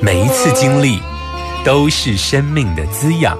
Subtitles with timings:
[0.00, 1.00] 每一次经历
[1.64, 3.36] 都是生命的滋养。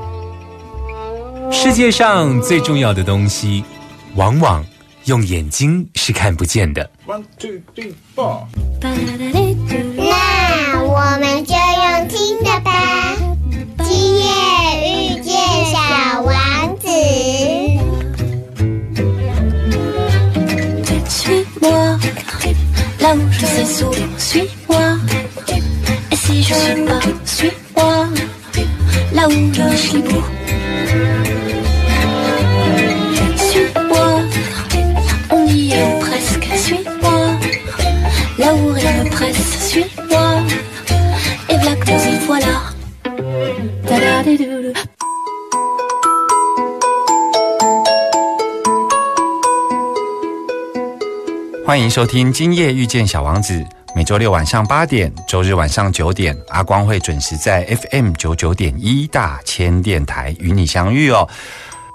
[1.52, 3.64] 世界上最重要的东西，
[4.16, 4.64] 往往
[5.04, 6.90] 用眼睛是看不见的。
[7.06, 8.42] One two three four。
[8.80, 13.14] 那我们就用听的吧。
[51.98, 53.54] 收听《今夜遇见小王子》，
[53.92, 61.28] 每周六晚上八点，周日晚上九点，阿光会准时在 FM 九九点一大千电台与你相遇哦。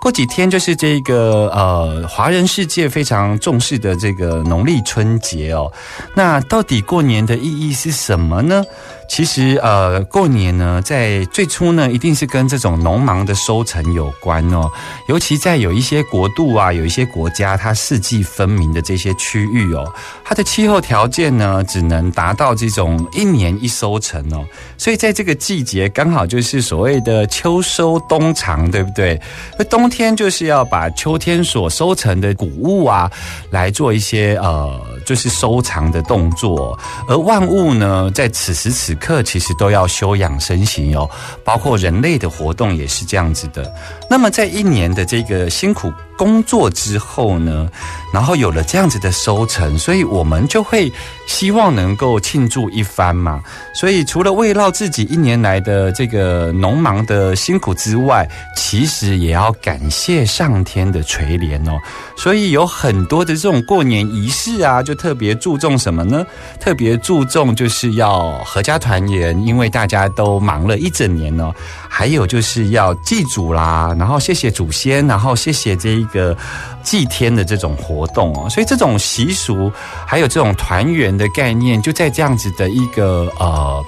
[0.03, 5.71] 过几天就是这个呃，华人世界非常重视的这个农历春节哦。
[6.13, 8.61] 那到底过年的意义是什么呢？
[9.07, 14.69] 其实呃，过年呢，在最初呢，一定是跟这种农忙的收成有关哦。
[15.07, 19.89] 尤其在有一些国度啊，有一些国家，它四季分明的这些区域哦，
[20.25, 24.43] 它的气候条件呢，只能达到这种一年一收成哦。
[24.77, 29.21] 所以在这个季节，刚好就是所谓的秋收冬藏，对不对？
[29.57, 33.09] 那冬天就是要把秋天所收成的谷物啊，
[33.51, 36.77] 来做一些呃，就是收藏的动作。
[37.07, 41.07] 而万物呢，在此时此刻其实都要休养生息哦，
[41.43, 43.71] 包括人类的活动也是这样子的。
[44.09, 47.69] 那么在一年的这个辛苦工作之后呢，
[48.11, 50.91] 然后有了这样子的收成，所以我们就会
[51.27, 53.41] 希望能够庆祝一番嘛。
[53.73, 61.77] 所以除了慰劳自己一年来的这个农忙的辛苦之外，其实也要感谢上天的垂怜哦。
[62.15, 66.25] 所以有很多的这种过年仪式啊，就特别注重什么呢？
[66.59, 71.53] 特别注重就是要合家团圆，因为大家都忙了一整年哦。
[71.89, 76.35] 还有就是要祭祖啦，然后谢谢祖先，然后谢谢这一个
[76.83, 78.49] 祭天的这种活动哦。
[78.49, 79.71] 所以这种习俗，
[80.05, 83.83] 还有这种团圆的概念，就在这样子的一个呃。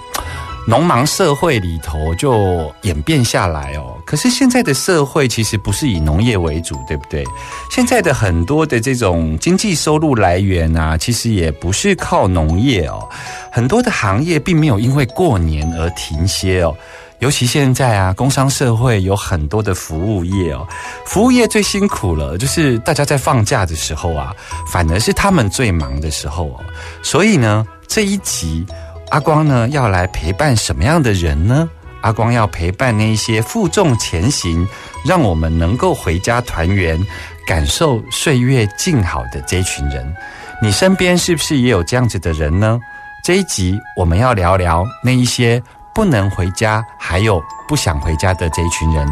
[0.68, 7.24] 农忙社会里头就演变下来哦，可是现在的社会其实不是以农业为主，对不对？
[7.70, 13.08] 现在的很多的这种经济收入来源啊，其实也不是靠农业哦，
[13.52, 16.76] 很多的行业并没有因为过年而停歇哦。
[17.20, 20.68] 尤其现在啊，工商社会有很多的服务业哦，
[21.06, 24.34] 服务业最辛苦了，就是大家在放假的时候啊，
[24.72, 26.60] 反而是他们最忙的时候哦。
[27.02, 28.66] 所以呢，这一集。
[29.12, 31.70] 阿光呢，要来陪伴什么样的人呢？
[32.02, 34.68] 阿光要陪伴那些负重前行，
[35.06, 37.00] 让我们能够回家团圆，
[37.46, 40.14] 感受岁月静好的这群人。
[40.60, 42.80] 你身边是不是也有这样子的人呢？
[43.24, 45.62] 这一集我们要聊聊那一些
[45.96, 49.08] 不能回家，还有不想回家的这一群人。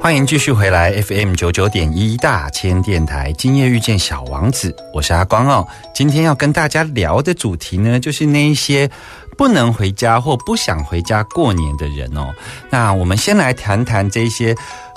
[0.00, 5.66] 欢迎继续回来 FM 九九点一大千电台，今夜遇见小王子，我是阿光哦。
[5.94, 8.90] 今天要跟大家聊的主题呢，就是那一些
[9.36, 12.34] 不能回家或不想回家过年的人哦。
[12.70, 14.54] 那我们先来谈谈这些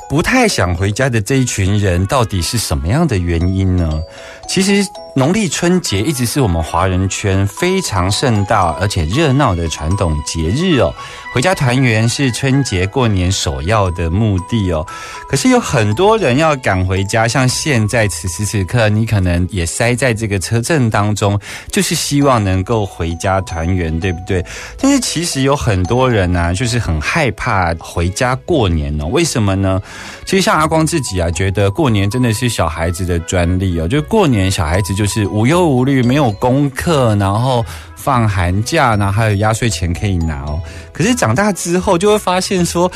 [0.10, 4.02] 不太想回家的这一群人，到底是什么样的原因呢？
[4.48, 4.82] 其实
[5.18, 10.94] 农历春节一直是我们华人圈非常盛大而且热闹的传统节日哦。
[11.34, 14.86] 回家团圆是春节过年首要的目的哦。
[15.28, 21.40] 可是有很多人要赶回家，像现在此时此刻，你可能也塞在这个车阵当中，
[21.72, 24.46] 就是希望能够回家团圆，对不对？
[24.80, 29.08] 但是其实有很多人呢、就是很害怕回家过年哦。
[29.08, 29.82] 为什么呢？
[30.26, 33.88] 其实像阿光自己啊，觉得过年真的是小孩子的专利哦。
[33.88, 37.66] 就过年小孩子就是无忧无虑，没有功课，然后
[37.96, 40.60] 放寒假，然后还有压岁钱可以拿哦。
[40.94, 42.92] 可是长大之后就会发现说，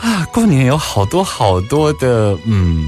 [0.00, 2.86] 啊，过年有好多好多的，嗯。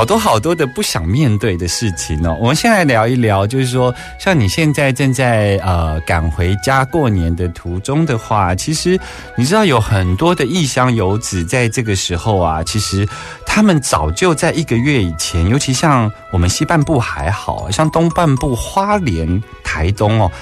[0.00, 2.34] 好多好多的不想面对的事情哦。
[2.40, 8.98] 我们先来聊一聊，就是说，像你现在正在呃赶回家过年的途中的话，其实
[9.36, 13.06] 你知道有很多的异乡游子在这个时候啊，其实
[13.44, 20.32] 他们早就在一个月以前，尤其像我们西半部还好像东半部花莲、台东哦。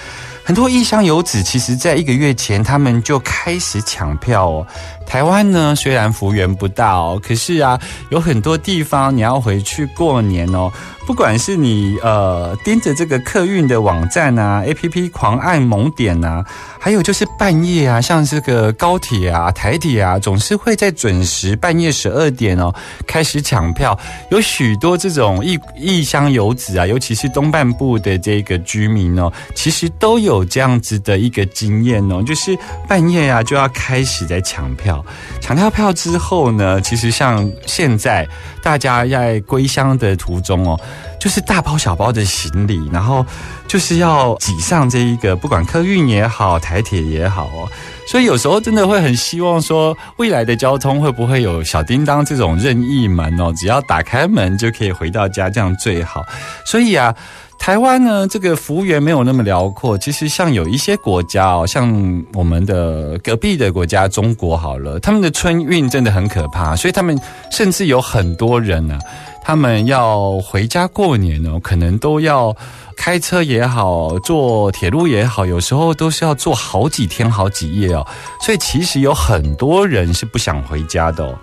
[0.48, 4.66] 很多异乡游子，其实在一个月前，他们就开始抢票哦。
[5.04, 7.78] 台湾呢，虽然幅员不大哦，可是啊，
[8.08, 10.72] 有很多地方你要回去过年哦。
[11.08, 16.44] 不管是你呃盯着这个客运的网站啊，A P P 狂按猛点啊，
[16.78, 22.75] 还有就是半夜啊，像这个高铁啊、台铁啊，总是会在准时半夜十二点哦
[23.06, 23.99] 开始抢票。
[24.31, 32.55] 有许多这种异异乡游子啊，尤其是东半部的这个居民哦，其实都有这样子的一个经验哦，就是
[32.87, 35.02] 半夜啊就要开始在抢票。
[35.40, 38.28] 抢到票之后呢，其实像现在
[38.62, 40.78] 大家在归乡的途中哦，
[41.18, 43.24] 就是大包小包的行李，然后
[43.66, 47.68] 就是要挤上这一个，不管客运也好，台铁也好哦。
[48.10, 53.52] 所以有时候真的会很希望说，未来的交通会不会有小叮当这种任意门哦？
[53.56, 56.24] 只要打开门就可以回到家，这样最好。
[56.64, 57.14] 所以啊。
[57.58, 59.99] 台湾呢，这个幅员没有那么辽阔。
[59.99, 67.20] 其实像有一些国家哦，像我们的隔壁的国家中国好了，他们的春运真的很可怕，所以他们
[67.50, 68.99] 甚至有很多人呢、
[69.44, 72.56] 他们要回家过年哦，可能都要
[72.96, 78.06] 开车也好，坐铁路也好，有时候都是要坐好几天、好几夜哦。
[78.40, 81.38] 所以其实有很多人是不想回家的哦。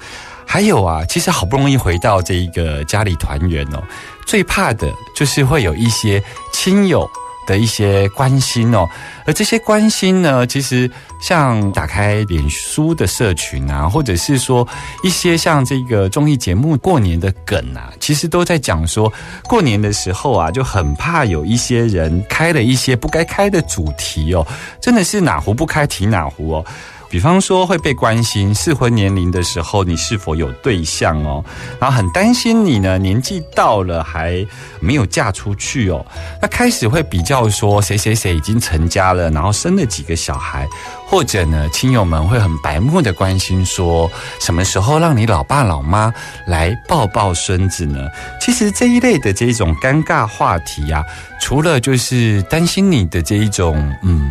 [0.47, 3.81] 还有啊，其实好不容易回到这一个家里团圆哦，
[4.25, 7.10] 最怕的就是会有一些亲友
[7.48, 8.89] 的一些关心哦，
[9.27, 10.89] 而这些关心呢，其实
[11.22, 14.68] 像打开脸书的社群啊，或者是说
[15.04, 19.13] 一些像这个综艺节目过年的梗啊，其实都在讲说，
[19.44, 24.45] 过年的时候啊，就很怕有一些人开了一些不该开的主题哦，
[24.81, 26.66] 真的是哪壶不开提哪壶哦。
[27.09, 31.43] 比方说会被关心适婚年龄的时候，你是否有对象哦？
[31.79, 34.45] 然后很担心你呢年纪到了还
[34.79, 36.05] 没有嫁出去哦。
[36.41, 40.67] 那开始会比较说谁谁谁已经成家了，然后生了几个小孩，
[41.07, 44.09] 或者呢亲友们会很白目的关心说
[44.39, 46.13] 什么时候让你老爸老妈
[46.45, 48.07] 来抱抱孙子呢？
[48.41, 51.03] 其实这一类的这一种尴尬话题啊，
[51.39, 54.29] 除了就是担心你的这一种嗯。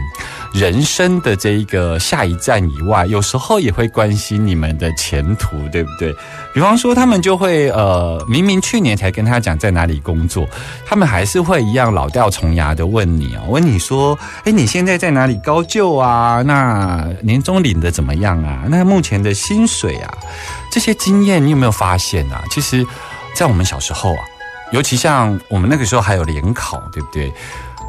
[0.54, 6.14] 人生的这一个下一站以外，有时候也会关心你们的前途，对不对？
[6.54, 10.48] 比方说，他们就会呃，明明去年才跟他讲在哪里工作，
[10.86, 16.40] 他们还是会一样老调重牙的问你哦，问你说，哎，你现在在哪里高就啊？
[16.46, 16.63] 那
[17.22, 18.64] 年终领的怎么样啊？
[18.68, 20.12] 那目前的薪水啊，
[20.70, 22.42] 这些经验你有没有发现啊？
[22.50, 22.86] 其实，
[23.34, 24.22] 在我们小时候啊，
[24.72, 27.32] 尤其像我们那个时候还有联考，对不对？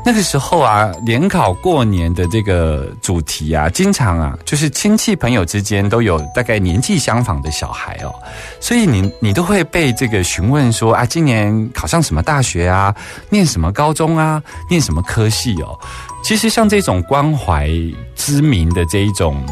[0.08, 8.14] 那个时候啊，联考过年的这个主题啊，经常啊，就是亲戚朋友之间都有大概年纪相仿的小孩哦，
[8.60, 12.94] 所以你你都会被这个询问说啊，今年考上什么大学啊，
[13.30, 15.76] 念什么高中啊，念什么科系哦。
[16.26, 17.70] 其实像这种关怀
[18.16, 19.46] 知名的这一种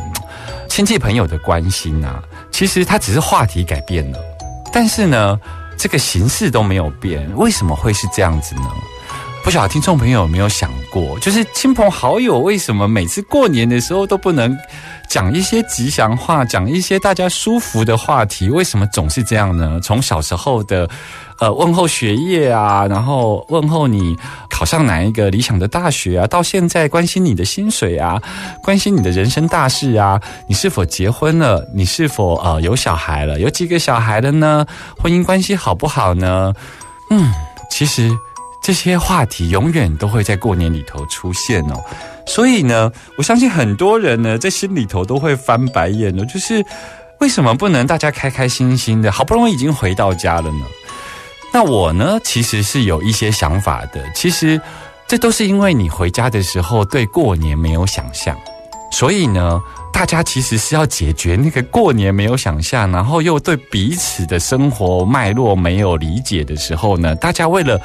[0.67, 2.19] 亲戚朋友的关心啊，
[2.51, 4.17] 其实它只是话题改变了，
[4.73, 5.39] 但是呢，
[5.77, 8.71] 这个形式都没有变，为什么会是这样子呢？
[9.43, 14.57] 不晓得听众朋友有没有想过，就是亲朋好友为什么每次过年的时候都不能
[15.07, 18.49] 讲一些吉祥话，讲一些大家舒服的话题？
[18.49, 19.79] 为什么总是这样呢？
[19.83, 20.89] 从小时候的
[21.43, 24.15] 呃问候学业啊，然后问候你
[24.49, 28.21] 考上哪一个理想的大学啊，到现在关心你的薪水啊，
[28.63, 31.67] 关心你的人生大事啊，你是否结婚了？
[31.75, 33.41] 你是否呃有小孩了？
[33.41, 34.65] 有几个小孩了呢？
[34.97, 36.53] 婚姻关系好不好呢？
[37.09, 37.33] 嗯，
[37.69, 38.09] 其实。
[38.65, 41.83] 这些话题永远都会在过年里头出现哦，
[42.25, 46.65] 所以呢，我相信很多人呢在心里头都会翻白眼的，就是
[47.19, 49.11] 为什么不能大家开开心心的？
[49.11, 50.65] 好不容易已经回到家了呢？
[51.53, 54.03] 那我呢，其实是有一些想法的。
[54.15, 54.59] 其实
[55.07, 58.35] 这都是因为你回家的时候对过年没有想象，
[58.91, 59.61] 所以呢，
[59.93, 67.79] 大家其实是要解决那个过年没有想象，然后又对彼此的生活脉络没有理解的时候呢，大家为了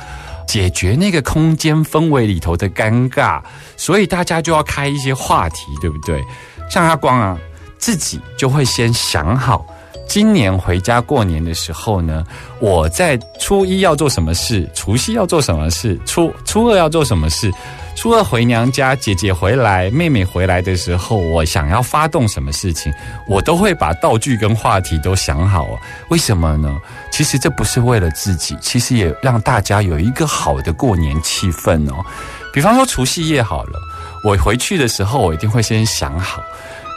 [0.46, 3.42] 解决那个空间氛围里头的尴尬，
[3.76, 6.24] 所以大家就要开一些话题，对不对？
[6.70, 7.36] 像阿光啊，
[7.76, 9.66] 自己就会先想好。
[10.08, 12.24] 今年回家过年的时候呢，
[12.60, 17.52] 我在初一要做什么事，除夕要做什么事，初初二要做什么事，
[17.94, 22.90] 初二回娘家，姐姐回来，妹妹回来的时候，我想要发动什么事情，
[23.28, 25.68] 我都会把道具跟话题都想好。
[26.08, 26.74] 为什么呢？
[27.12, 32.02] 其实这不是为了自己，其实也让大家有一个好的过年气氛哦。
[32.50, 33.78] 比方说除夕夜好了，
[34.24, 36.42] 我回去的时候，我一定会先想好。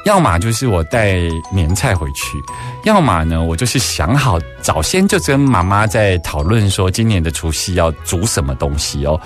[0.05, 1.15] 要么就是我带
[1.53, 2.41] 年菜回去，
[2.83, 9.19] 要么呢，我就是想好早先就跟妈妈在讨论说今年的除夕要煮什么东西哦。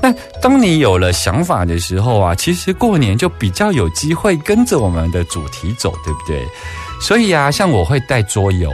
[0.00, 6.46] 那当你有了想法的时候啊，其实过年就比较有机会跟着我们的主题走，对不对？
[7.00, 8.70] 所以啊，像我会带桌游，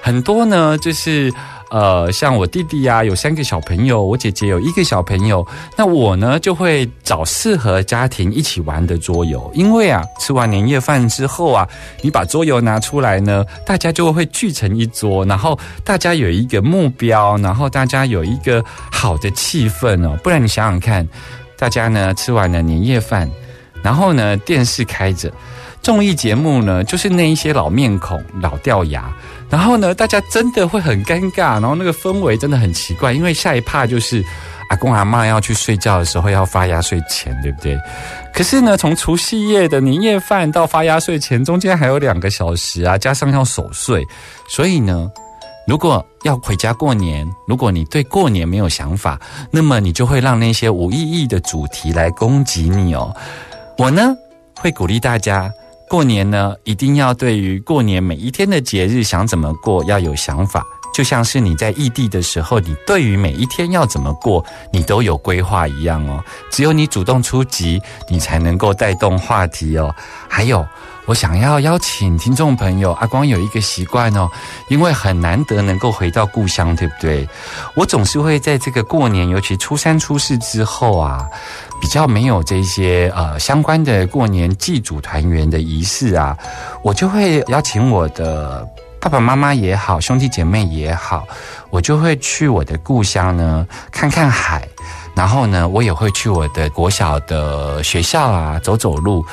[0.00, 1.32] 很多呢就是。
[1.70, 5.44] 呃，像我弟弟呀，有三个小朋友，我姐姐有一个小朋友，
[5.76, 11.68] 那我呢就会找适合家庭一起玩的桌游，因为啊，吃完年夜饭之后啊，
[12.02, 21.06] 你把桌游拿出来呢，大家就会聚成一桌，然后大家有一个目标，然后大家有一个好的气氛哦，不然你想想看，
[21.58, 23.28] 大家呢吃完了年夜饭，
[23.82, 25.32] 然后呢电视开着，
[25.86, 29.08] 综艺节目呢就是那一些老面孔、老掉牙。
[29.48, 34.20] 然后呢，大家真的会很尴尬，然后那个氛围真的很奇怪，因为下一趴就是
[34.68, 37.78] 阿公阿妈要去睡觉的时候要发压岁钱，对不对？
[38.34, 44.04] 可是呢，从除夕夜的年夜饭到发压岁钱，中间还有两个小时啊，加上要守岁，
[44.48, 45.08] 所以呢，
[45.68, 49.20] 如果要回家过年，如果你对过年没有想法，
[49.52, 53.14] 那么你就会让那些无意义的主题来攻击你哦。
[53.78, 54.12] 我呢，
[54.56, 55.48] 会鼓励大家。
[55.88, 66.22] 过年呢，一定要对于过年每一天的节日想怎么过要有想法，就像是你在异地的时候，你对于每一天要怎么过，你都有规划一样哦。
[66.50, 69.94] 只有你主动出击，你才能够带动话题哦。
[70.28, 70.66] 还有。
[71.06, 74.28] 我想要邀请听众朋友，阿光有一个习惯哦，
[74.68, 77.26] 因为很难得能够回到故乡，对不对？
[77.76, 81.24] 我总是会在这个过年，尤其初三、初四之后啊，
[81.80, 86.36] 比较没有这些呃相关的过年祭祖团圆的仪式啊，
[86.82, 88.68] 我就会邀请我的
[89.00, 91.24] 爸爸妈妈也好，兄弟姐妹也好，
[91.70, 94.68] 我就会去我的故乡呢看看海，
[95.14, 99.24] 然后呢，我也会去我的国小的学校啊走走路。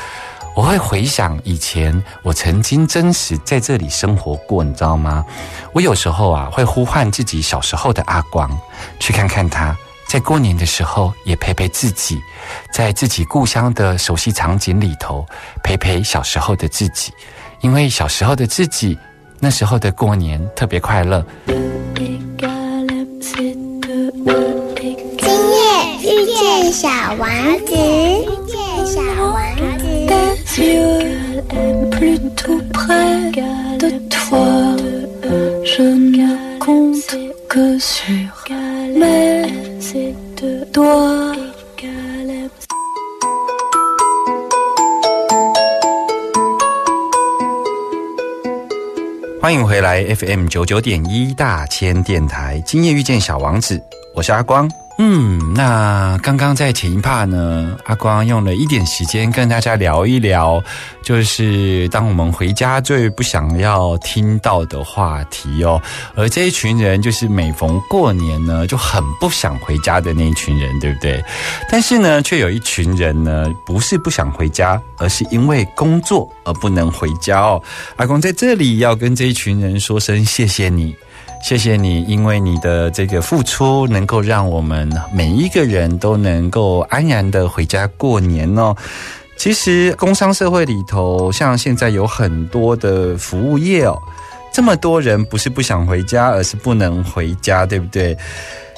[0.55, 5.25] 我会回想以前我曾经真实在这里生活过，你知道吗？
[5.73, 8.49] 我有时候啊会呼唤自己小时候的阿光，
[8.99, 9.75] 去看看他，
[10.07, 12.19] 在过年的时候也陪陪自己，
[12.71, 15.25] 在自己故乡的熟悉场景里头
[15.63, 17.11] 陪陪小时候的自己，
[17.61, 18.95] 因为小时候的自己
[19.39, 21.25] 那时候的过年特别快乐。
[25.17, 25.65] 今夜
[26.03, 27.27] 遇见小王
[27.65, 29.72] 子，遇见小王
[49.41, 53.81] 欢迎回来 FM 九九点一大千电台，今夜遇见小王子，
[54.13, 54.69] 我是阿光。
[55.05, 60.63] 嗯，那刚刚在前一趴呢，阿光用了一点时间跟大家聊一聊，
[61.03, 65.81] 就是当我们回家最不想要听到的话题哦。
[66.15, 71.21] 而这一群人，就是每逢过年呢就很不想回家的那一群人，对不对？
[71.69, 77.61] 但是呢，却有一群人呢，不是不想回家，而是因为工作而不能回家哦。
[77.97, 80.95] 阿光在这里要跟这一群人说声谢谢你。
[81.43, 88.73] 谢谢你，因为你的这个付出，能够让我们每一个人都能够安然的回家过年哦。
[89.35, 94.01] 其实，工商社会里头，像现在有很多的服务业哦，
[94.53, 98.17] 这么多人不是不想回家，而是不能回家，对不对？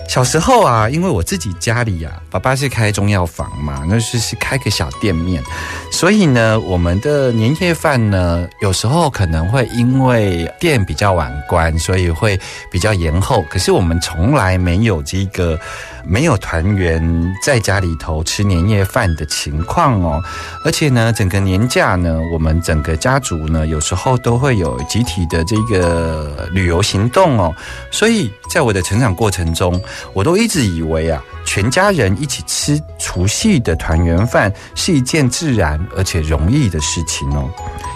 [0.07, 5.43] 小时候啊，因为我自己家里呀，爸爸是开中药房嘛，那是是开个小店面，
[5.91, 12.39] 所以呢，我们的年夜饭呢，有时候可能会因为店比较晚关，所以会
[12.71, 13.43] 比较延后。
[13.50, 15.59] 可是我们从来没有这个
[16.07, 20.21] 没有团圆在家里头吃年夜饭的情况哦。
[20.63, 27.53] 而且呢，整个年假呢，我们整个家族呢，有时候都会有集体的这个旅游行动哦。
[27.91, 29.81] 所以在我的成长过程中，
[30.13, 37.50] 我都一直以为啊，全家人一起吃除夕的团圆饭是一件自然而且容易的事情哦。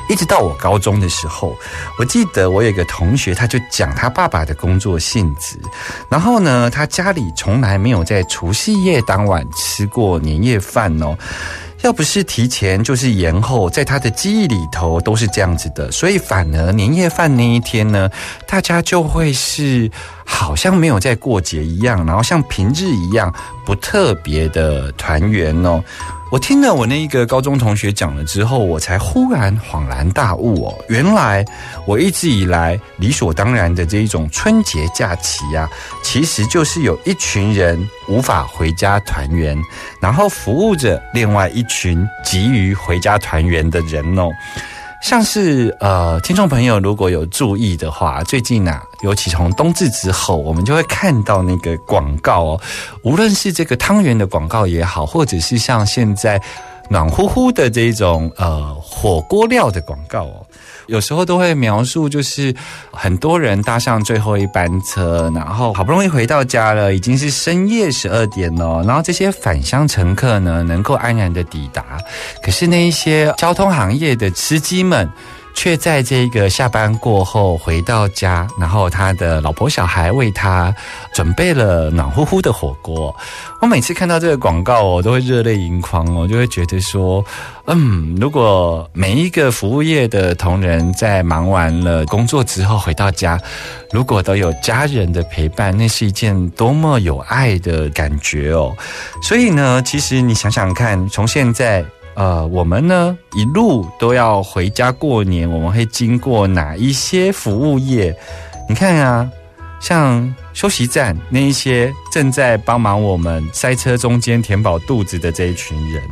[0.10, 1.56] 一直到我高中的时候，
[2.00, 5.56] 我记得我有一个同学，他就讲他爸爸的工作性质，
[6.10, 11.18] 然后呢，他家里从来没有在除夕夜当晚吃过年夜饭哦。
[11.82, 18.10] 要不是提前，就是延后，在他的记忆里头都是这样子的，所以反而年夜饭那一天呢，
[18.46, 19.90] 大家就会是
[20.26, 23.34] 好像没有在过节一样，然后像平日一样
[23.66, 25.82] 不特别的团圆哦。
[26.32, 31.44] 我听了我那一个高中同学讲了之后，我才忽然恍然大悟哦，原来
[31.88, 35.68] 我一直以来理所当然的这一种春节假期呀，
[36.04, 39.58] 其实就是有一群人无法回家团圆，
[40.00, 44.30] 然后服务着另外一群急于回家团圆的人哦。
[45.02, 52.62] 像是呃，听众朋友如果有注意的话，最近啊，尤其从冬至之后，我们就会看到那个广告哦，
[53.04, 56.40] 无论是这个汤圆的广告也好，或者是像现在
[56.90, 60.46] 暖乎乎的这种呃火锅料的广告哦。
[60.90, 62.54] 有时候都会描述，就是
[62.92, 68.84] 很多人搭上最后一班车，然后好不容易回到家了，已经是深夜十二点了。
[68.84, 72.00] 然后这些返乡乘客呢，能够安然的抵达，
[72.44, 75.10] 可是那一些交通行业的司机们。
[75.60, 80.74] 却在这个下班过后回到家，然后他的老婆小孩为他
[81.14, 83.14] 准备了暖乎乎的火锅。
[83.60, 87.22] 我每次看到这个广告，我都会热泪盈眶哦，就会觉得说，
[87.68, 93.38] 嗯，如果每一个服务业的同仁在忙完了工作之后回到家，
[93.92, 98.74] 如果都有家人的陪伴，那是一件多么有爱的感觉哦。
[99.22, 101.84] 所以呢，其实你想想看，从现在。
[102.20, 108.14] 呃，我们呢一路都要回家过年，我们会经过哪一些服务业？
[108.68, 109.32] 你看啊，
[109.80, 116.04] 像休息站那一些正在帮忙我们塞车中间填饱肚子的这一群人，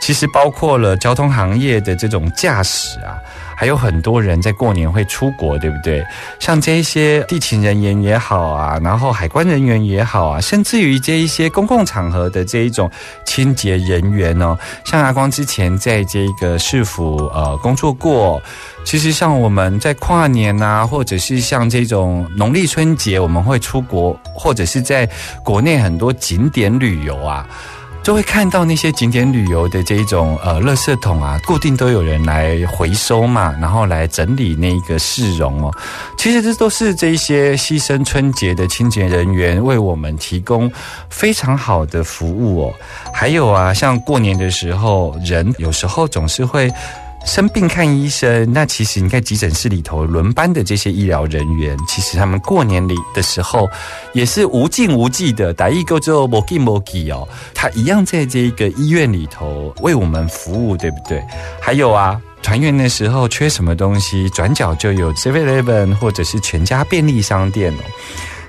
[0.00, 3.18] 其实包括了交通行业的这种驾驶啊。
[3.62, 6.04] 还有很多人在过年会出国，对不对？
[6.40, 12.90] 像这一些地勤人员也好啊，然后海关人员也好啊，甚至于这一些公共场合的这一种
[13.24, 18.42] 清洁人员哦，像阿光之前在这个市府呃工作过，
[18.84, 25.08] 其实像我们在跨年啊，或者是像这种农历春节，我们会出国，或者是在
[25.44, 27.46] 国内很多景点旅游啊。
[28.02, 35.72] 就会看到那些景点旅游的这一种呃，垃圾桶啊，固定都有人来回收嘛，然后来整理那个市容哦。
[36.18, 40.70] 其实这都是这一些牺牲春节的清洁人员为我们提供
[41.10, 42.74] 非常好的服务哦。
[43.14, 46.70] 还有啊，像过年的时候，人有时候总是会。
[47.24, 53.68] 生病看医生，那其实你看急诊室里头轮班的这些医疗人员，其实他们过年里的时候
[54.12, 61.22] 也是无尽无际的打一个之后莫给莫给哦，他一样在这个医院里头为我们服务，对不对？
[61.60, 67.82] 还有啊，团圆的时候缺什么东西，转角就有 Seven Eleven 或者是全家便利商店哦。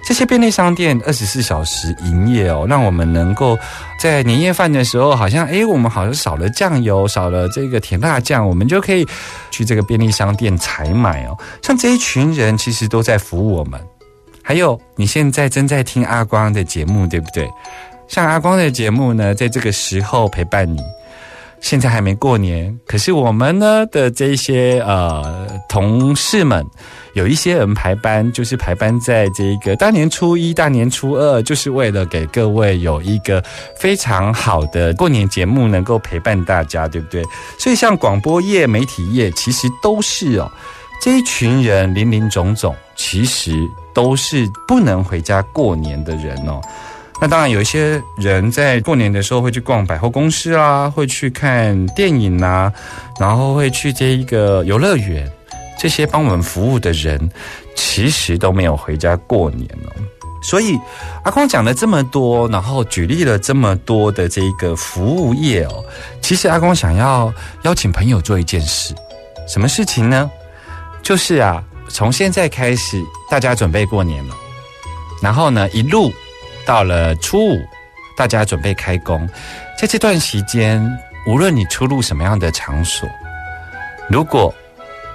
[0.06, 3.58] 这些便利商店二十四小时营业哦，让我们能够
[4.00, 9.08] 在年夜饭的时候，好像诶，我们好像少了酱油，少了这个甜辣酱，我们就可以
[9.50, 11.38] 去这个便利商店采买哦。
[11.62, 13.80] 像这一群人，其实都在服务我们。
[14.42, 17.50] 还有，你现在正在听阿光的节目，对不对？
[18.10, 20.82] 像阿光的节目呢，在这个时候陪伴你。
[21.64, 26.64] 现在还没过年，可是我们呢的这些呃同事们。
[27.14, 33.42] 有一些人排班，就是排班在这个大年初一、大年初二，就是为了给各位有一个
[33.78, 37.24] 非常好的过年节目，能够陪伴大家，对不对？
[37.60, 40.52] 所以像广播业、媒体业，其实都是哦，
[41.02, 43.56] 这一群人林林总总，其实
[43.94, 46.60] 都是不能回家过年的人哦。
[47.24, 52.70] 那当然，有一些人在过年的时候会去逛百货公司啊，会去看电影啊，
[53.18, 55.32] 然后会去这一个游乐园。
[55.80, 57.32] 这些帮我们服务的人，
[57.78, 59.96] 其实都没有回家过年哦。
[60.44, 60.78] 所以
[61.24, 65.82] 阿光讲了这么多，然后举例了这么多的这个服务业哦，
[66.20, 68.94] 其实阿光想要邀请朋友做一件事，
[69.48, 70.30] 什么事情呢？
[71.02, 74.36] 就是啊，从现在开始，大家准备过年了，
[75.22, 76.12] 然后呢，一路
[76.66, 77.62] 到了初五，
[78.16, 79.28] 大家准备开工，
[79.80, 80.82] 在这段期间，
[81.28, 83.10] 无论你出入什么样的场所，
[84.10, 84.54] 如果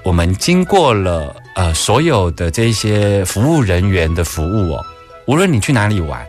[0.02, 4.84] 我们经过了呃所有的这些服务人员的服务哦，
[5.26, 6.20] 无论你去哪里玩，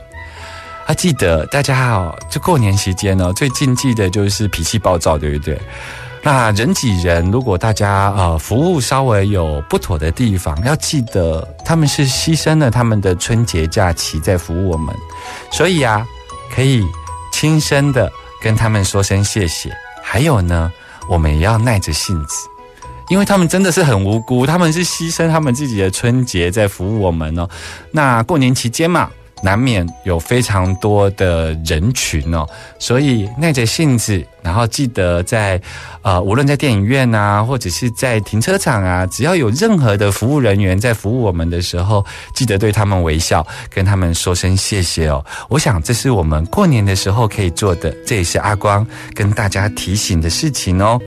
[0.85, 5.59] 啊，记得大家哦，就过年期间呢，最禁忌的就是脾气暴躁，对不对？
[6.21, 14.93] 那人挤人，如果大家呃服务稍微有不妥的地方，要记得他们是牺牲了他们的春节假期在服务我们，
[15.51, 16.05] 所以啊，
[16.53, 16.85] 可以
[17.31, 19.71] 轻声的跟他们说声谢谢。
[20.03, 20.71] 还有呢，
[21.07, 22.47] 我们也要耐着性子，
[23.07, 27.47] 因为他们真的是很无辜，他们是牺牲他们自己的春节在服务我们哦。
[27.91, 29.09] 那过年期间嘛。
[29.41, 32.47] 难免有非常多的人群哦，
[32.77, 35.59] 所以耐着性子，然后记得在
[36.01, 45.23] 呃，无论在电影院啊，或者是在停车场啊，只要有任何的服务人员在服务我们的时候，记得对他们微笑，跟他们说声谢谢哦。
[45.49, 50.99] 我想这是我们过年的时候可以做的，这也是阿光跟大家提醒的事情哦。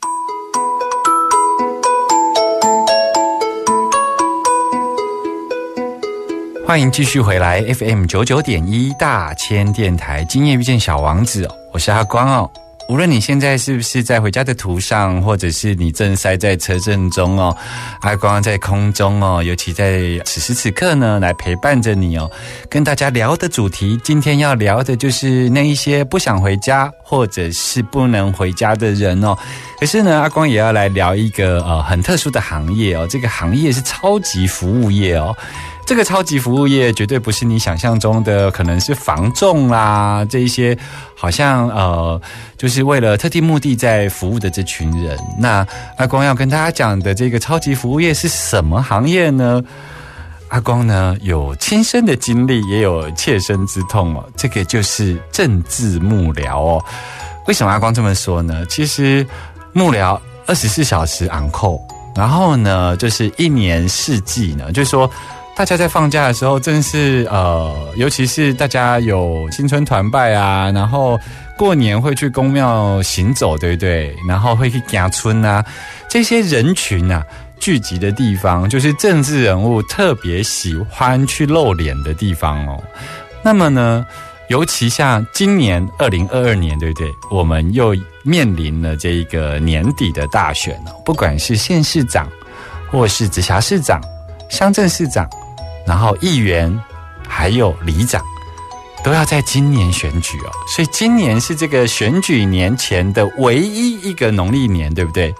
[6.65, 12.51] 欢迎继续回来 FM 九九点一大千电台，今夜遇见小王子，我是阿光哦。
[12.89, 17.55] 无论你现在是不是在回家的途上，或者是你正塞在车阵中哦，
[18.03, 22.31] 阿光在空中哦，尤其在此时此刻呢，来陪伴着你哦。
[22.71, 29.37] 跟大家聊的主题，今天要聊的就是那一些不想回家或者是不能回家的人哦。
[29.81, 35.37] 可是呢，阿光也要来聊一个呃很特殊的行业哦，这个行业是超级服务业哦。
[35.85, 40.79] 这个超级服务业绝对不是你想象中的，可能是防重啦，这一些
[41.17, 42.19] 好像呃，
[42.57, 45.19] 就是为了特定目的在服务的这群人。
[45.37, 45.67] 那
[45.99, 49.61] 阿光要跟大家讲的这个超级服务业是什么行业呢？
[50.49, 54.25] 阿光呢有亲身的经历，也有切身之痛哦。
[54.37, 56.85] 这个就是政治幕僚哦。
[57.49, 58.65] 为什么阿光这么说呢？
[58.67, 59.27] 其实
[59.73, 61.79] 幕僚二十四小时昂扣，
[62.15, 65.11] 然后呢，就是一年四季呢，就是说。
[65.55, 71.21] 大家在放假的时候，正是呃，尤其是大家有新春团拜啊，然后
[71.59, 74.17] 过年会去公庙行走，对不对？
[74.27, 75.65] 然后会去家村啊，
[76.09, 77.23] 这些人群啊
[77.61, 82.83] 聚集的地方，就是政治人物特别喜欢去露脸的地方哦。
[83.43, 84.05] 那么呢，
[84.49, 87.09] 尤其像今年二零二二年，对不对？
[87.31, 92.27] 我们又面临了这一个年底的大选哦，不管是县市长，
[92.91, 94.01] 或是直辖市长、
[94.49, 95.29] 乡镇市长。
[95.87, 96.73] 然后议员
[97.27, 98.23] 还有里长
[99.05, 105.35] 都要在今年选举哦，所以今年是这个选举年前的唯一一个农历年，对不对？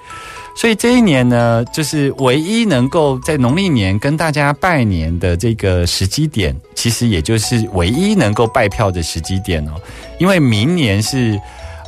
[0.55, 9.73] 所以这一年呢，就是唯一能够在农历年跟大家拜年的这个时机点，其实也就是唯一能够拜票的时机点哦，
[10.19, 11.41] 因为明年是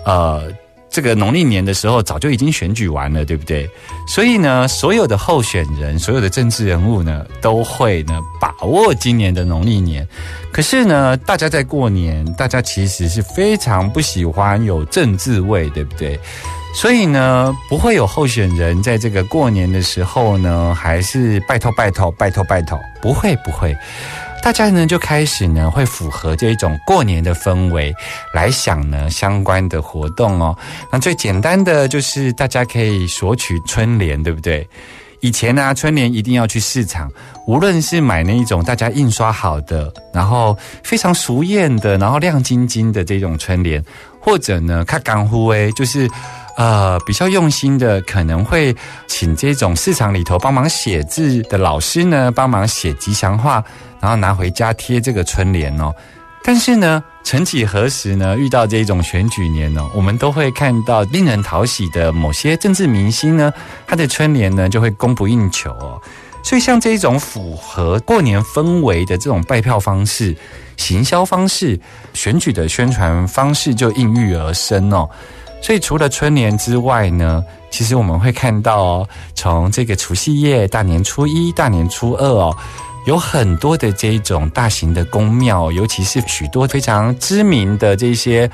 [0.05, 0.51] 呃。
[0.95, 3.69] 这个农历年的时候，早就已经选举完了，对不对？
[4.07, 10.07] 所以呢，所有的候选人、所有的政治人物呢，都会呢把握今年的农历年。
[10.53, 16.17] 可是呢，大家在过年，大家其实是非常不喜欢有政治味，对不对？
[16.77, 23.77] 所以呢，不会有候选人在这个过年的时候呢，还是拜托拜托拜托拜托，不会不会。
[24.45, 27.95] 大家呢就开始呢会符合这一种过年的氛围
[28.35, 30.55] 来想呢相关的活动哦。
[30.93, 34.69] 那最简单的就是大家可以索取春联，对不对？
[35.21, 37.11] 以前呢春联一定要去市场，
[37.47, 43.83] 无论是买那一种大家印刷好的，然后非常熟艳的，然后亮晶晶的这种春联，
[44.21, 46.07] 或者呢看干呼诶，就是。
[46.57, 48.75] 呃，比较用心的可能会
[49.09, 53.63] 请这种市场里头帮忙写字的老师呢，帮忙写吉祥话，
[54.01, 55.93] 然后拿回家贴这个春联哦。
[56.45, 63.53] 但是呢，曾几何时呢，遇到这种选举年呢，我们都会看到令人讨喜的某些政治明星呢，
[63.87, 66.01] 他的春联呢就会供不应求哦。
[66.45, 70.37] 所以像这种符合过年氛围的这种拜票方式、
[70.77, 71.81] 行销方式、
[72.13, 75.09] 选举的宣传方式，就应运而生哦。
[75.65, 82.55] 所以除了春联之外呢，其实我们会看到哦，从这个除夕夜、大年初一、大年初二哦，
[83.07, 88.49] 有很多的这种大型的宫庙，尤其是许多非常知名的这些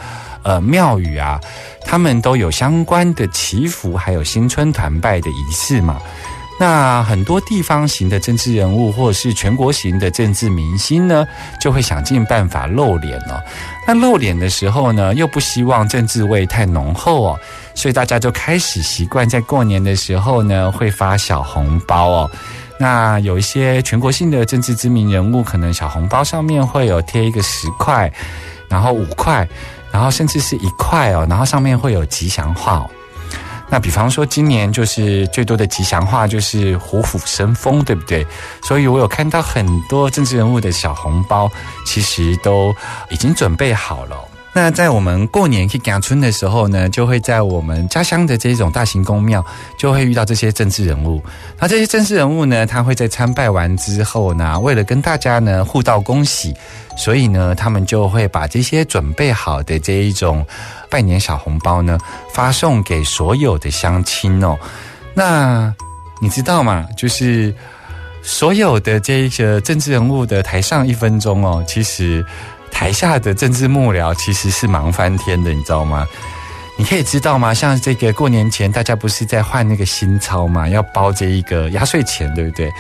[0.45, 1.41] 呃庙宇啊，
[1.85, 6.01] 他们都有相关的祈福，还有新春团拜的仪式嘛。
[6.61, 11.27] 那很多地方型的政治人物，或者是全国型的政治明星呢，
[11.59, 13.41] 就会想尽办法露脸哦。
[13.89, 17.41] 那露脸的时候呢，又不希望政治味太浓厚哦，
[17.75, 22.31] 所以大家就开始习惯在过年的时候呢，会发小红包哦。
[22.79, 28.13] 那有一些全国性的政治知名人物，可能小红包上面会有贴一个十块，
[28.69, 29.49] 然后五块，
[29.91, 32.91] 然后甚至是一块哦，然后上面会有吉祥话哦。
[33.71, 38.27] 那比方说今年就是最多的吉祥话就是虎虎生风，对不对？
[38.63, 41.51] 所以我有看到很多政治人物的小红包，
[41.87, 42.75] 其实都
[43.11, 44.17] 已经准备好了。
[44.53, 49.45] 那在我们过年去赶春的时候呢，就会在我们家乡的这种大型公庙，
[49.79, 51.23] 就会遇到这些政治人物。
[51.57, 56.53] 那这些政治人物呢，他会在参拜完之后呢，为了跟大家呢互道恭喜，
[56.97, 60.45] 所以呢，他们就会把这些准备好的这一种
[60.91, 61.97] 拜年小红包呢，
[62.35, 64.59] 发送给所有的乡亲哦。
[65.15, 65.73] 那
[66.21, 66.85] 你知道吗？
[66.97, 67.55] 就是
[68.21, 72.27] 所有的这个政治人物的台上一分钟哦，其实。
[72.71, 76.07] 台下的政治幕僚其实是忙翻天的，你知道吗？
[76.79, 77.53] 你可以知道吗？
[77.53, 82.71] 像这个过年前，大家不是在换那个新钞嘛，要包这一个压岁钱，对不对？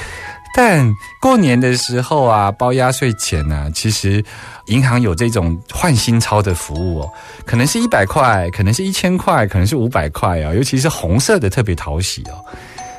[0.54, 4.24] 但过年的时候啊，包压岁钱呢，其实
[4.66, 7.12] 银行有这种换新钞的服务哦，
[7.44, 12.42] 可能是一百块，可能是一千块，可能是五百块啊，尤其是红色的特别讨喜哦。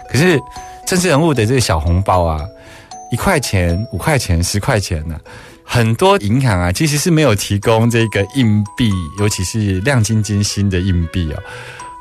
[0.10, 0.40] 可是
[0.86, 2.40] 政治人物的这个小红包啊，
[3.12, 5.20] 一块钱、五块钱、十块钱呢？
[5.74, 11.42] 很多银行啊，其实是没有提供这个硬币，尤其是亮晶晶新的硬币哦。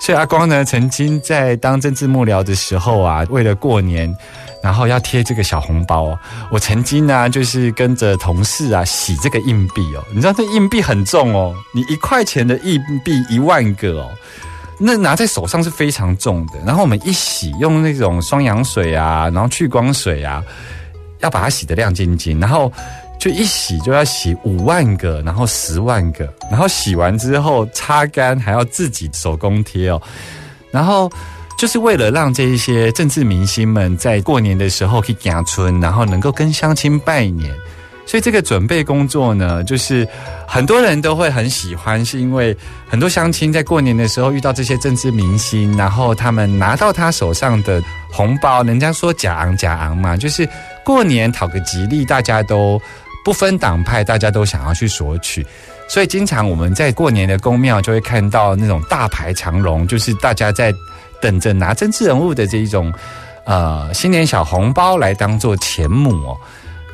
[0.01, 4.13] 所以阿光呢，曾经在当政治幕僚的时候啊，为了过年，
[4.61, 6.19] 然后要贴这个小红包，
[6.51, 10.03] 我曾经呢，就是跟着同事啊洗这个硬币哦。
[10.13, 14.11] 你知道这硬币很重哦，你一块钱的硬币一万个哦，
[14.81, 16.55] 那拿在手上是非常重的。
[16.67, 20.43] 然后我们一洗，用那种双氧水啊，然后去光水啊，
[21.21, 22.73] 要把它洗得亮晶晶，然后。
[23.21, 30.01] 就一洗就要洗五万个，然后十万个，然后洗完之后擦干，还要自己手工贴哦。
[30.71, 31.13] 然后
[31.59, 37.55] 就是为了让这一些政治明星们在过年的时候可以赶春，然后能够跟乡亲拜年。
[38.07, 40.09] 所以这个准备工作呢，就是
[40.49, 42.57] 很多人都会很喜欢，是因为
[42.89, 50.49] 很多乡亲在过年的时候遇到这些政治明星，然后他们拿到他手上的红包，人家说假昂假昂嘛，就是
[50.83, 52.81] 过年讨个吉利，大家都。
[53.25, 55.47] 不分党派，大家都想要去索取，
[55.89, 60.73] 所以经常我们在过年的宫庙就会看到那种大排长龙，就是大家在
[61.21, 62.93] 等着拿政治人物的这一种
[63.45, 66.37] 呃新年小红包来当做钱母。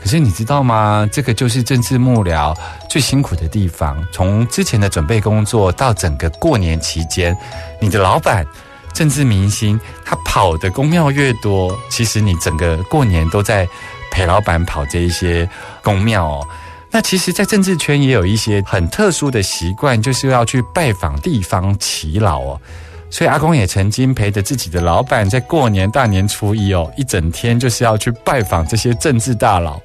[0.02, 1.08] 可是你知道吗？
[1.12, 2.56] 这个就是政治幕僚
[2.90, 3.96] 最辛苦的地方。
[4.12, 7.36] 从之前的准备工作到整个过年期间，
[7.80, 8.46] 你的老板
[8.92, 13.68] 政治明星他跑的宫庙越多，其实你整个过年都在。
[14.08, 15.46] 陪老板跑这一些
[15.86, 16.48] 公庙哦，
[16.90, 22.60] 那其实，在政治圈也有一些很特殊的习惯，就是要去拜访地方耆老哦。
[23.08, 29.80] 所以阿公也曾经陪着自己的老板，在过年大年初一哦，一整天就是要去拜访这些政治大佬。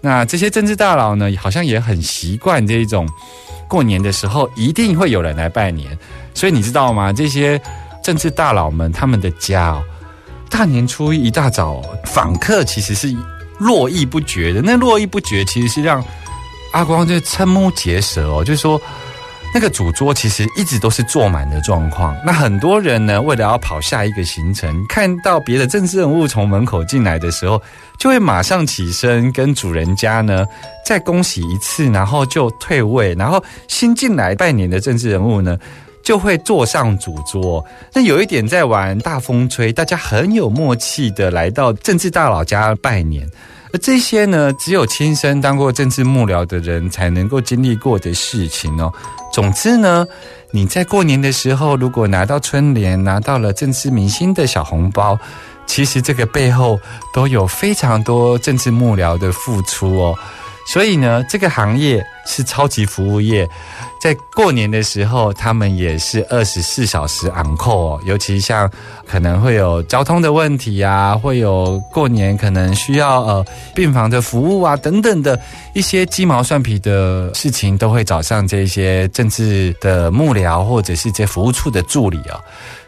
[0.00, 3.06] 那这些政治大佬呢，好像也很习惯这一种
[3.68, 5.96] 过年的时候一定会有人来拜年。
[6.32, 7.12] 所以你知道吗？
[7.12, 7.60] 这些
[8.02, 9.82] 政治大佬们他们的家哦，
[10.48, 13.14] 大年初一一大早访客其实是。
[13.58, 16.04] 络绎不绝的，那络绎不绝其实是让
[16.72, 18.80] 阿光就瞠目结舌哦，就是说
[19.54, 22.16] 那个主桌其实一直都是坐满的状况。
[22.26, 27.62] 那很多人呢，为了要跑下一个行程，看到别的政治人物从门口进来的时候，
[27.96, 30.44] 就会马上起身跟主人家呢
[30.84, 35.56] 再恭喜一次，然后就退位，然后新进来拜年的政治人物呢。
[36.04, 37.64] 就会坐上主桌。
[37.92, 43.28] 那有一点在玩大风吹，大家很有默契的来到政治大佬家拜年。
[43.72, 48.92] 而这些呢，只有亲身当过政治幕僚的人才能够经历过的事情哦。
[49.32, 50.06] 总之呢，
[50.52, 55.18] 你在过年的时候，如果拿到春联，拿到了政治明星的小红包，
[55.66, 56.78] 其实这个背后
[57.12, 60.14] 都有非常多政治幕僚的付出哦。
[60.72, 63.48] 所以呢，这个行业是超级服务业。
[64.00, 68.00] 在过年的时候，他们也是二十四小时昂扣哦。
[68.04, 68.70] 尤其像
[69.06, 75.40] 可能会有交通的问题啊，会有过年可能需要呃病房的服务啊等等的
[75.72, 82.38] 一些鸡毛蒜皮的事情，都会找上这些政治的幕僚或者是这服务处的助理哦。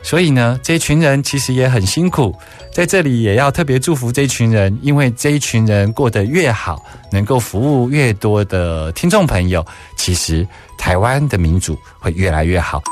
[0.03, 2.33] 所以呢，这群人其实也很辛苦，
[2.71, 9.65] 在这里也要特别祝福这一群人，因为这一群人过得越好，能够服务越多的听众朋友，
[9.97, 10.47] 其实
[10.79, 12.83] 台湾的民主会越来越好。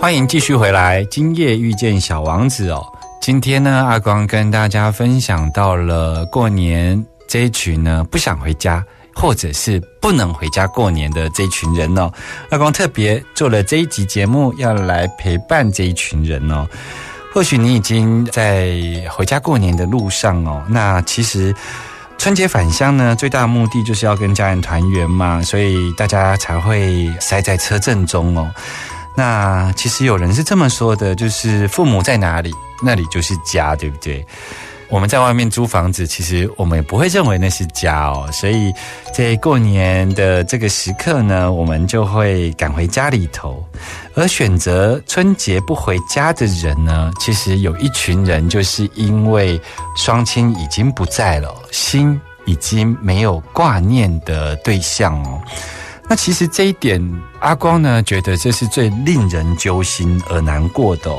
[0.00, 2.84] 欢迎继续回来，今夜遇见小王子哦。
[3.20, 8.84] 今天呢，阿光跟大家分享到了过年这一群呢，不想回家。
[9.14, 12.08] 或者是不能回家过年的这一群人哦，
[12.50, 16.64] 阿光特别做了这一集节目，要来陪伴这一群人哦。
[17.32, 18.74] 或许你已经在
[19.10, 21.54] 回家过年的路上哦，那其实
[22.16, 28.50] 春节返乡呢，最大的目的就是要跟家人团圆嘛，所以大家才会塞在车阵中哦。
[29.14, 34.26] 那其实有人是这么说的，就是父母在哪里，那里就是家，对不对？
[34.90, 38.26] 我们在外面租房子，其实我们也不会认为那是家哦。
[38.32, 38.72] 所以
[39.12, 43.62] 在过年的这个时刻呢，我们就会赶回家里头。
[44.18, 49.60] 而选择春节不回家的人呢，其实有一群人，就是因为
[49.94, 55.40] 双亲已经不在了，心已经没有挂念的对象哦。
[56.08, 57.00] 那其实这一点，
[57.38, 61.10] 阿光呢觉得这是最令人揪心而难过的。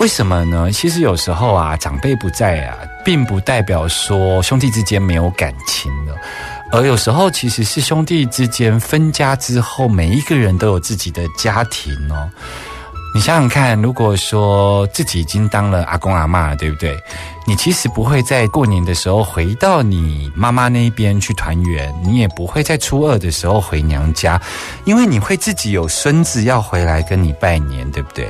[0.00, 0.70] 为什么呢？
[0.72, 6.14] 其实有时候啊，长辈不在啊，并不代表说兄弟之间没有感情了，
[6.72, 12.28] 而有时候其实是兄弟之间分家之后，每一个人都有自己的家庭哦。
[13.14, 16.98] 你想想看，如果说自己已经当了阿公阿妈，对不对？
[17.46, 24.38] 你其实不会在过年的时候回到你妈妈那边去团圆，你也不会在初二的时候回娘家，
[24.84, 28.28] 因为你会自己有孙子要回来跟你拜年，对不对？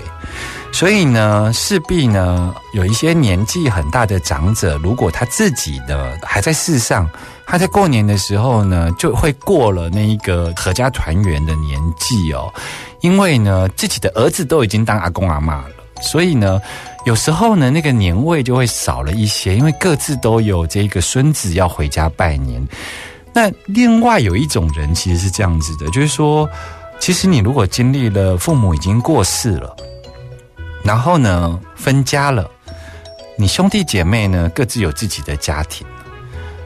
[0.72, 7.08] 所以呢，势必呢，有一些年纪很大的长者，如果他自己的还在世上，
[7.46, 12.52] 他在过年的时候呢，就会过了那一个阖家团圆的年纪哦。
[13.00, 15.70] 因为呢，自己的儿子都已经当阿公阿妈了，
[16.02, 16.60] 所以呢，
[17.06, 22.62] 有时候呢，那个年味就会少了一些，因为各自都有这个孙子要回家拜年。
[23.32, 26.46] 那另外有一种人其实是这样子的，就是说，
[27.00, 29.74] 其实你如果经历了父母已经过世了，
[30.86, 32.48] 然后呢分家了，
[33.36, 35.84] 你兄弟姐妹呢各自有自己的家庭。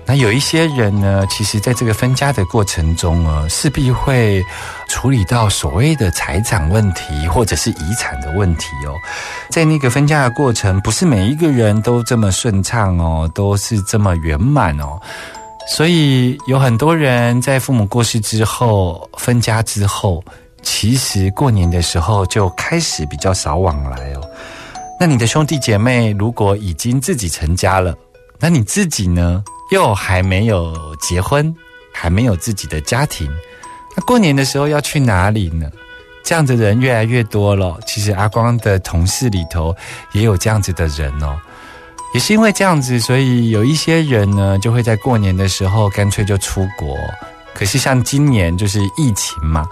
[0.07, 4.45] 那有一些人呢，其实在这个分家的过程中啊，势必会
[4.89, 8.95] 处理到所谓的财产问题，或者是遗产的问题哦。
[9.51, 15.01] 在那个分家的过程，不是每一个人都这么顺畅哦，都是这么圆满哦。
[15.69, 20.25] 所以有很多人在父母过世之后分家之后，
[20.63, 24.21] 其实过年的时候就开始比较少往来哦。
[24.99, 27.95] 那你的兄弟姐妹如果已经自己成家了，
[28.39, 29.43] 那你自己呢？
[29.73, 31.55] 又还没有结婚，
[31.93, 33.31] 还没有自己的家庭，
[33.97, 35.71] 那过年的时候要去哪里呢？
[36.25, 37.79] 这样的人越来越多了。
[37.87, 39.75] 其实阿光的同事里头
[40.13, 41.39] 也有这样子的人哦。
[42.13, 46.97] 也是因为这样子，所以有一些人呢，就会在过年的时候干脆就出国。
[47.55, 49.65] 可是像今年就是疫情嘛，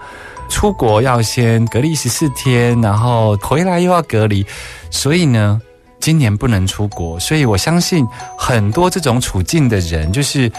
[0.49, 4.45] 出国要先隔离十四天，然后回来又要隔离，
[4.89, 5.61] 所以呢。
[6.01, 8.07] 今年不能出国，所以我相信
[8.37, 10.49] 很多这种处境的人，就是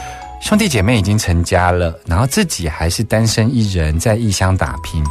[0.42, 5.02] 兄弟姐妹已经成家了，然后自己还是单身一人在异乡打拼，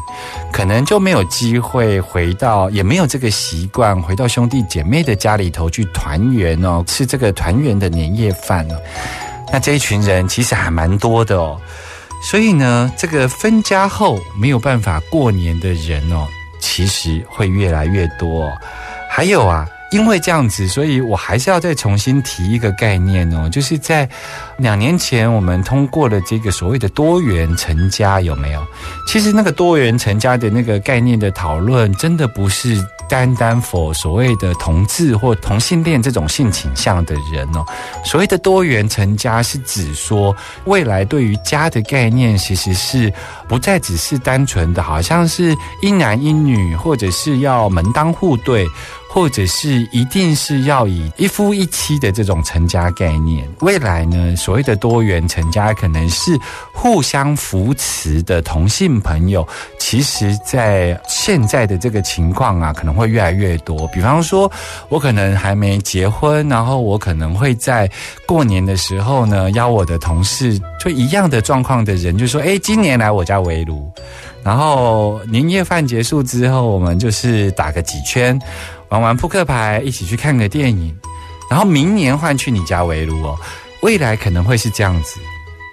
[0.52, 8.76] 可能就没有机会回到，也没有这个习惯回到兄弟姐妹的家里头去团圆哦，吃这个团圆的年夜饭哦。
[9.52, 11.60] 那这一群人其实还蛮多的哦，
[12.22, 16.28] 所以呢，这个分家后没有办法过年的人哦，
[16.60, 18.52] 其实会越来越多。
[19.10, 19.68] 还有啊。
[19.92, 24.08] 因为这样子，所以我还是要再重新提一个概念哦，就是在
[24.58, 28.64] 两年前我们通过了这个所谓的多元成家，有没有？
[29.08, 32.78] 其实那个多元成家的那个概念的讨论，真的不是
[33.10, 37.65] 单单否所谓的同志或同性恋这种性倾向的人哦。
[38.06, 40.34] 所谓的多元成家，是指说
[40.65, 43.12] 未来对于家的概念，其实是
[43.48, 48.65] 不再只是单纯的，好像是一男一女，或者是要门当户对。
[49.12, 56.39] 或者是一定是要以一夫一妻的这种成家概念，未来呢，所谓的多元成家，可能是
[56.72, 59.45] 互相扶持的同性朋友。
[59.80, 63.88] 其实，在现在的这个情况啊，可能会越来越多。
[63.88, 64.50] 比方说，
[64.89, 67.89] 我可能还没结婚，然后我可能会在
[68.28, 73.91] 过年的时候呢，邀我的同事，就一样的状况的人，就说：“哎，今年来我家围炉。”
[74.41, 78.39] 然后年夜饭结束之后，我们就是打个几圈。
[78.89, 80.95] 玩玩扑克牌，一起去看个电影，
[81.49, 83.38] 然后明年换去你家围炉哦。
[83.82, 85.19] 未来可能会是这样子。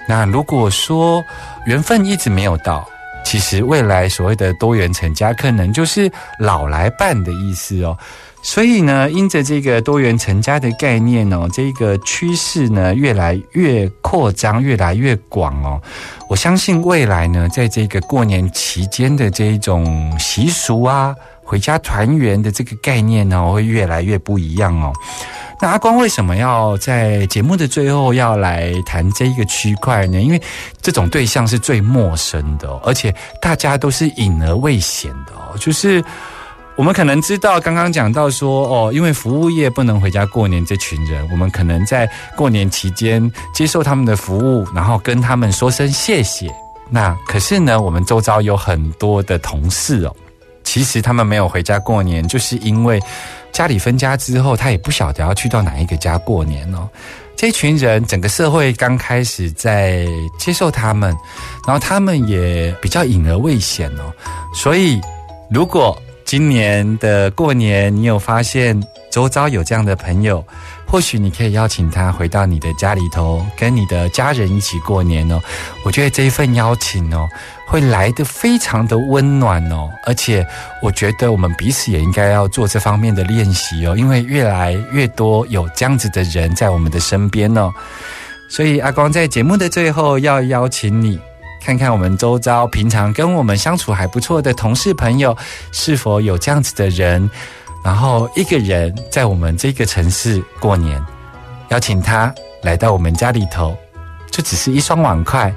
[0.09, 1.25] 那如果说
[1.67, 2.87] 缘分一直没有到，
[3.25, 7.99] 其实未来所谓的多元成家，可能就是老来伴的意思哦。
[8.43, 15.83] 所以呢，因着这个多元成家的概念哦，这个趋势呢越来越扩张，越来越广哦。
[16.29, 21.13] 我相信未来呢，在这个过年期间的这一种习俗啊。
[21.47, 24.93] 回家团圆的这个概念呢，会越来越不一样哦。
[25.59, 30.21] 那阿光为什么要在节目的最后要来谈这一个区块呢？
[30.21, 30.43] 因为
[30.83, 35.57] 这种对象是最陌生的，而且大家都是隐而未显的哦。
[35.59, 36.05] 就是
[36.75, 42.07] 我们可能知道，刚刚讲到说，哦，因为服务业不能回家过年，这群人，我们可能在
[42.37, 46.55] 过年期间接受他们的服务，然后跟他们说声谢谢。
[46.91, 50.15] 那可是呢，我们周遭有很多的同事哦，
[50.67, 53.01] 其实他们没有回家过年，就是因为
[53.53, 56.87] 家里分家之后，他也不晓得要去到哪一个家过年哦。
[57.37, 60.05] 这群人，整个社会刚开始在
[60.39, 61.17] 接受他们，
[61.67, 64.13] 然后他们也比较隐而未显哦，
[64.53, 65.01] 所以
[65.49, 65.97] 如果。
[66.27, 68.77] 今年的过年，你有发现
[69.13, 70.45] 周遭有这样的朋友？
[70.85, 75.41] 或许你可以邀请他回到你的家里头，跟你的家人一起过年哦。
[75.85, 77.29] 我觉得这一份邀请哦，
[77.67, 79.91] 会来的非常的温暖哦。
[80.05, 80.47] 而且，
[80.83, 87.73] 我觉得我们彼此也应该要做这方面的练习哦，因为越来越多有这样子的人在我们的身边哦。
[88.49, 91.19] 所以，阿光在节目的最后要邀请你。
[91.65, 95.37] 看看我们周遭平常跟我们相处还不错的同事朋友，
[95.73, 97.29] 是否有这样子的人？
[97.83, 101.05] 然后一个人在我们这个城市过年，
[101.71, 103.77] 邀请他来到我们家里头，
[104.31, 105.53] 就只是一双碗筷，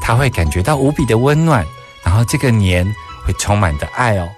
[0.00, 1.64] 他会感觉到无比的温暖，
[2.02, 2.84] 然后这个年
[3.24, 4.28] 会充满的爱哦。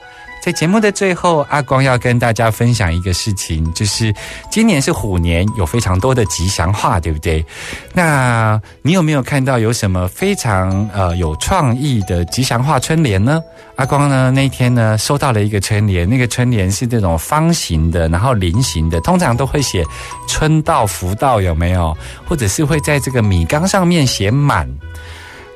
[0.43, 4.11] 在节目的最后，阿光要跟大家分享一个事情，就是
[4.51, 7.45] 今年是虎年，有非常多的吉祥话，对不对？
[7.93, 13.39] 那你有没有看到有什么非常呃有创意的吉祥话春联呢？
[13.77, 19.85] 阿光呢那天呢收到了一个春联，那个春联是这种方形的，然后菱形的，通常都会写
[20.27, 21.95] “春到福到”，有没有？
[22.27, 24.67] 或者是会在这个米缸上面写“满”。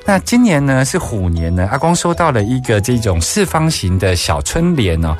[0.07, 5.17] 那今年呢是虎年呢，阿光收到了一个这种四方形的小春联哦，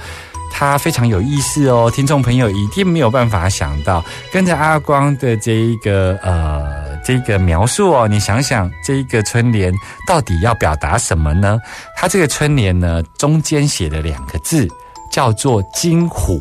[0.52, 9.74] 它非常有意思哦，听众朋友一定没有办法想到，跟着阿光的这一个呃这个描述哦，你想想这一个春联
[10.08, 11.60] 到底要表达什么呢？
[11.98, 14.68] 它这个春联呢中间写了两个字，
[15.12, 16.40] 叫做金虎，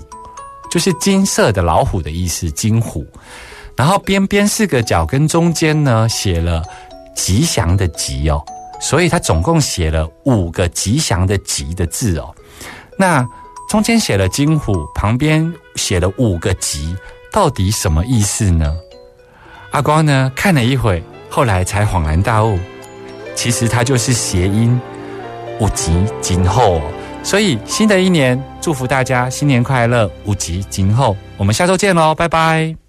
[0.70, 3.06] 就是金色的老虎的意思，金虎，
[3.74, 6.62] 然后边边四个角跟中间呢写了。
[7.14, 8.42] 吉祥的吉哦，
[8.80, 12.34] 所以他总共写了五个吉祥的吉的字哦。
[12.98, 13.26] 那
[13.68, 16.96] 中间写了金虎，旁边写了五个吉，
[17.32, 18.76] 到底什么意思呢？
[19.70, 22.58] 阿光呢看了一会，后来才恍然大悟，
[23.34, 24.80] 其实它就是谐音
[25.60, 26.80] 五吉今后。
[27.24, 31.16] 所以新的一年，祝福大家新年快乐，五吉今后。
[31.38, 32.83] 我们下周见喽，拜拜。